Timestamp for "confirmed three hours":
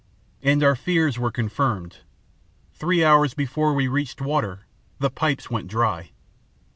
1.29-3.35